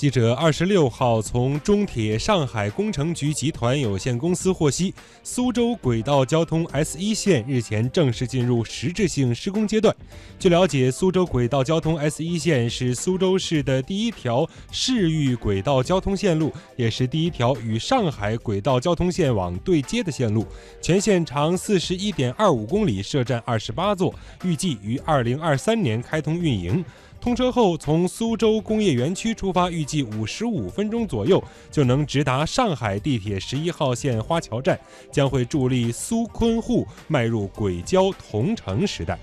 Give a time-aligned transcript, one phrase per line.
[0.00, 9.94] 记者二十六号从中铁上海工程局集团有限公司获悉，苏州轨道交通 S 一线日前正式进入实质性施工阶段。
[10.38, 20.46] 据了解，苏州轨道交通 S 一线是苏州市的第一条市域轨道交通线路，也是第一条与上海轨道交通线网对接的线路。
[20.80, 24.14] 全线长四十一点二五公里，设站二十八座，
[24.44, 26.82] 预计于二零二三年开通运营。
[27.20, 34.80] 通车后，从苏州工业园区出发，预计五十五分钟左右就能直达上海地铁十一号线花桥站，
[35.12, 39.18] 将会助力苏昆沪迈入轨交同城时代。